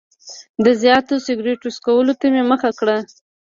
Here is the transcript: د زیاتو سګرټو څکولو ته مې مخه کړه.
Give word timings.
د 0.63 0.67
زیاتو 0.81 1.13
سګرټو 1.25 1.69
څکولو 1.75 2.13
ته 2.19 2.25
مې 2.33 2.43
مخه 2.51 2.69
کړه. 2.79 2.97